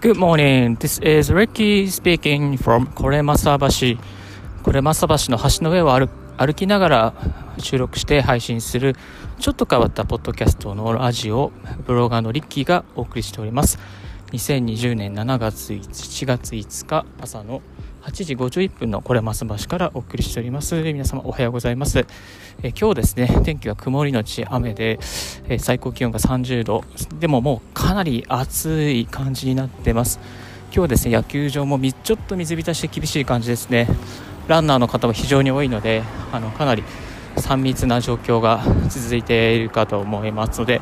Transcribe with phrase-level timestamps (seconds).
[0.00, 0.78] Good morning.
[0.78, 3.98] This is Ricky speaking from コレマサ橋。
[4.62, 7.14] コレマサ橋の橋の上を歩歩きながら
[7.58, 8.96] 収録して配信する
[9.40, 11.52] ちょっと変わったポッドキャストのラジオ
[11.86, 13.78] ブロガーのリッキーがお送りしております。
[14.32, 17.60] 2020年7月7月5日朝の
[18.10, 20.74] 8時51分のこれます橋からお送りしております。
[20.82, 22.04] 皆様おはようございます、
[22.60, 24.98] え今日ですね天気は曇りのち雨で、
[25.48, 26.82] え最高気温が30度。
[27.20, 30.18] でももうかなり暑い感じになってます。
[30.74, 33.86] 今日ですね野球場もちょっと水浸しで厳しい感じですね。
[34.48, 36.02] ランナーの方も非常に多いので
[36.32, 36.82] あのかなり
[37.36, 40.80] 3密な状況が続いているかと思いますので、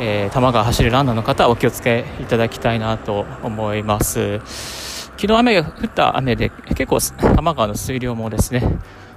[0.00, 4.83] えー、球が走るランナーの方はお気をつけいただきたいなと思います。
[5.16, 8.62] 昨日雨が降った雨で結構多摩川の水量もですね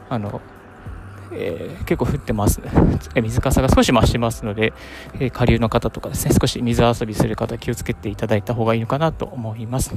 [0.09, 0.41] あの、
[1.31, 2.61] えー、結構降ってます。
[3.15, 4.73] 水かさが少し増してますので、
[5.15, 9.93] えー、下流の方とかですね少し水遊びする方気をつけていただいた方がいいのかなと思います、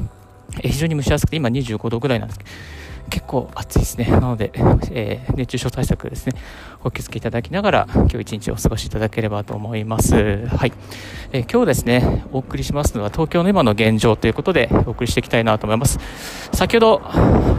[0.57, 2.51] えー、非常に蒸し暑くて今25度ぐらいなんですけど
[3.11, 4.07] 結構暑いですね。
[4.07, 6.33] なので、えー、熱中症対策ですね、
[6.83, 10.47] お気をつけいただきながら、今日一日お過ごしいただければと思います。
[10.47, 10.73] はい。
[11.33, 15.99] えー、今日ですね、お送りしますのは東京の今の現状ということでお送りしていきたいなと思います。
[16.53, 17.03] 先ほど、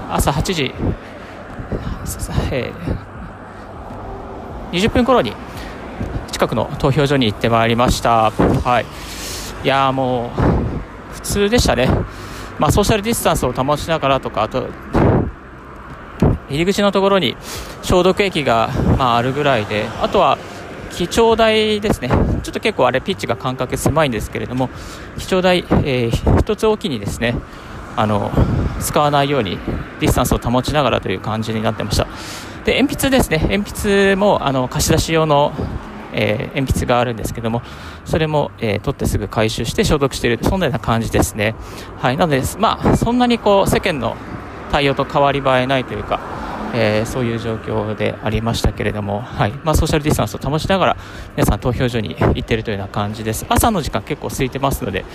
[0.09, 0.73] 朝8時、
[2.51, 5.33] えー、20分頃に
[6.31, 8.31] 近くの投票所に行ってまいりました。
[8.31, 8.85] はい。
[9.63, 11.89] いやもう、普通でしたね。
[12.57, 14.67] まあ、ソーシャルディスタンスを保ちながらとか、あと、
[16.51, 17.35] 入り口のところに
[17.81, 20.37] 消毒液が、まあ、あるぐらいであとは
[20.91, 22.09] 記帳台ですね。
[22.09, 24.69] ちょっと結構あれピッチが間隔狭いんですけれども
[25.17, 27.35] 記帳台、えー、1つおきにですね
[27.95, 28.31] あの
[28.79, 29.57] 使わないように
[29.99, 32.07] ディスタンスを保ちながらという感じになってました。
[32.65, 33.39] で鉛筆ですね。
[33.49, 35.53] 鉛筆もあの貸し出し用の、
[36.13, 37.61] えー、鉛筆があるんですけども
[38.05, 41.55] それも、えー、取ってすぐ回収して消毒しているそんなような感じですね。
[41.97, 42.17] はい。
[42.17, 44.15] なのでまあそんなにこう世間の
[44.71, 46.19] 対応と変わり映えないというか
[46.73, 49.51] えー、そういう状況でありましたけれども、はい。
[49.63, 50.97] まあ、ソーシャルディスタンスを保ちながら
[51.35, 53.45] 皆さん投票所に行っているというような感じです。
[53.49, 55.05] 朝の時間結構空いてますので、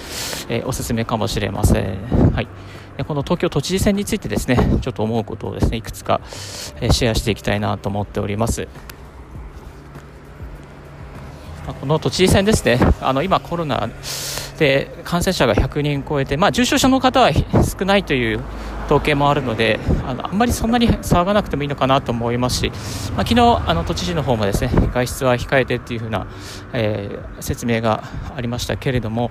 [0.48, 2.48] えー、おすすめかもしれません、はい、
[3.04, 6.20] この東京都知事選についてですねちょっと思うことをですねいくつか、
[6.80, 8.68] えシェアしていきたいなと思っております。
[11.80, 12.78] この都知事選ですね。
[13.00, 13.88] あの今コロナ
[14.58, 18.40] で感染者が100人超えて、まあ、重症者の方は少ないという
[18.86, 22.70] 統計もあるのであのあんまりそんなに騒がなくてもいいのかなと思いますし、
[23.14, 26.26] まあ、昨日あの都知事の方もですね外出は控えてっていう風な、
[26.72, 28.04] えー、説明が
[28.34, 29.30] ありましたけれども、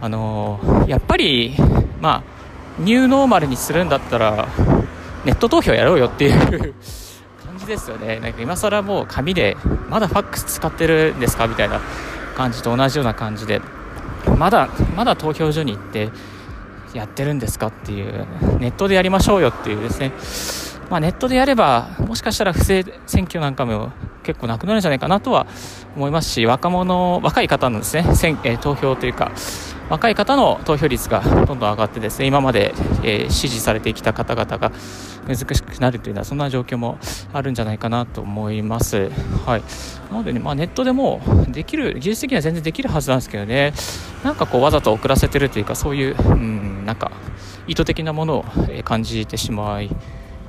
[0.00, 1.54] あのー、やっぱり、
[2.00, 2.24] ま
[2.78, 4.48] あ、ニューノーマルにするんだったら
[5.24, 6.74] ネット投票やろうよっていう
[7.44, 8.20] 感じですよね。
[8.20, 9.56] なんか今更もう紙で
[9.88, 11.80] まだファックス使ってるんですかみたいな
[12.36, 13.60] 感じと同じような感じで
[14.38, 16.10] まだまだ投票所に行って
[16.94, 18.26] やってるんですかっていう
[18.58, 20.12] ネットでやりましょうよっていうですね、
[20.90, 25.46] まあ、ネットでやればもしかしたら不正選挙なんかも結構なくなるんじゃないかなとは
[25.96, 29.32] 思いますし若者若い方のですね選、え、投票というか
[29.90, 34.72] 若い方の投票率がどんどん上がってですね今まで、えー、支持されてきた方々が
[35.26, 36.98] 難しくなるというのはそんな状況も
[37.32, 39.10] あるんじゃないかなと思います。
[39.46, 39.62] はい、
[40.10, 43.72] なのでね、まあ、ネットでもできる技術的には全然できるはずなんですけどね
[44.22, 47.12] なんかこうわざと遅らせてるというかそういう、うん、なんか
[47.66, 48.44] 意図的なものを
[48.84, 49.90] 感じてしまい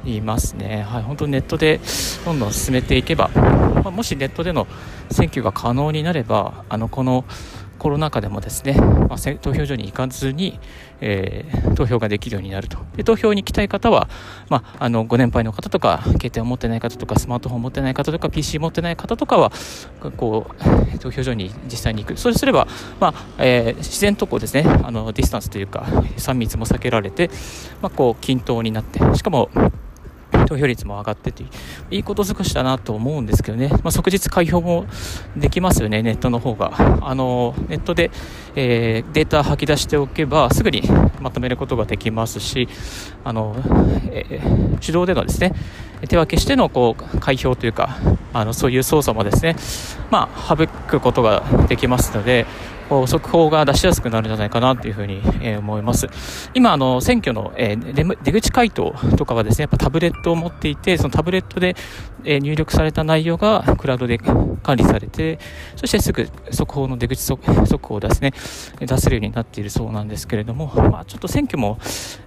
[0.06, 1.80] いますね、はい、本当にネットで
[2.26, 4.68] どんどん進めていけば、まあ、もしネットでの
[5.12, 7.26] 選挙が可能になればあのこの
[7.78, 10.60] コロナ禍でもですね、まあ、投票所に行かずに、
[11.02, 12.78] えー、投票ができるようになると。
[12.96, 14.10] で投票に行きたい方は、
[14.50, 19.52] まあ、あのご年配の方とか携帯を持ってない方とかスマートフォンを持ってない方とか PC 持ってない方とかは
[20.18, 20.48] こ
[20.96, 22.18] う投票所に実際に行く。
[22.18, 22.68] そうすれば、
[23.00, 25.82] まあえー、自然とこうですねあのディスタンスというか
[26.18, 27.30] 3密も避けられて、
[27.82, 29.50] まあ、こう均等になってしかも
[30.46, 31.44] 投票率も上がってて
[31.92, 34.86] いいこと尽くしだなと思うんですけどね、まあ、即日開票も
[35.36, 37.00] できますよね、ネットの方が。
[37.02, 38.12] あのネットで、
[38.56, 40.84] えー、データ吐き出しておけばすぐに
[41.22, 42.68] まとめることができますし、
[43.24, 43.56] あの
[44.12, 45.54] えー、手動でのですね
[46.08, 47.98] 手分けしてのこう開票というか
[48.34, 49.56] あのそういう操作もですね、
[50.12, 52.46] まあ、省くことができますので、
[53.08, 56.08] 速報が出しやすくなるんじゃないかなというふうに、えー、思います。
[56.54, 61.76] 今、あの、選挙の、えー、出口回答とかはですね、やっぱタブレットを持っていて、そのタブレットで、
[62.24, 65.40] えー、入力された内容がクラウドで管理されて、
[65.76, 67.44] そしてすぐ速報の出口速
[67.82, 68.34] 報をですね、
[68.80, 71.78] 出せるようになっているそうなんですけれども、まあ、ちょっと選挙も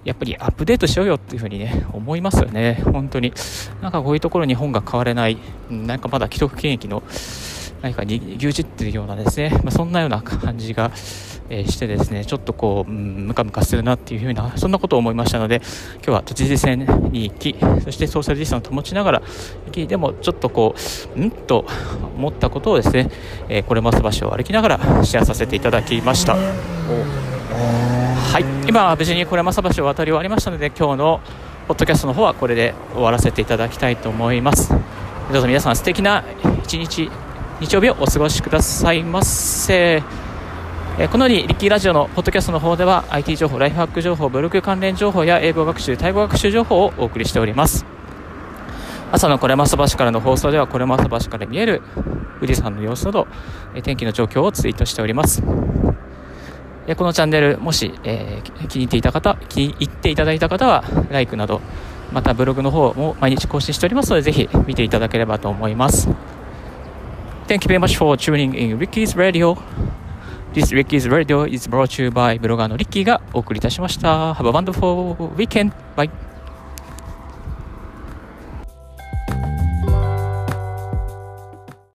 [0.03, 3.33] やっぱりアップデートしようよっていうふうにね、思いますよね、本当に。
[3.81, 5.37] なんかこういうところ日本が変われない、
[5.69, 7.03] なんかまだ既得権益の
[7.81, 10.91] 何かに牛耳ってるようなですね、まあ、そんなような感じが、
[11.49, 15.61] えー、してですねちょっとこう、うん、ムカムカするなっていうふうなそんなことを思いましたので
[15.95, 16.79] 今日は都知事選
[17.11, 19.21] に行きそしてソーシャルディスタンスを保ちながら
[19.67, 20.75] 行きでもちょっとこ
[21.15, 21.65] ううんと
[22.17, 23.09] 思ったことをですね、
[23.47, 26.35] えー、これます場所を歩きながらシェアさせていただきました。
[26.35, 28.45] はい。
[28.67, 31.21] 今無事にこれます橋を渡り終わりましたので今日の
[31.67, 34.69] ポッドキャストの方はこれで終わらせていただきたいと思います。
[34.69, 36.23] どうぞ皆さん素敵な
[36.63, 37.09] 一日
[37.59, 40.01] 日曜日をお過ごしくださいませ。
[40.97, 47.85] えこのようにリッキーラジオのポッドキャストの方では IT 情報、ライフハック情報、ブログ関連情報や英語学習、タイ語学習情報をお送りしております。
[49.11, 51.81] 朝のこれます橋からの放送ではこれます橋から見える
[52.39, 53.27] 富士山の様子など
[53.83, 55.41] 天気の状況をツイートしております。
[55.41, 61.61] このチャンネルもし、えー、気に入っていた方気に入っていただいた方は LIKE など
[62.11, 66.09] またブログの方も毎日更新しておりますのでぜひ見ていただければと思います。
[67.49, 69.57] Thank you very much for tuning in Ricky's Radio
[70.53, 75.71] This Ricky's Radio is brought to you by ブロガーのリッキーがお送りいたしました Have a wonderful weekend!
[75.95, 76.28] Bye!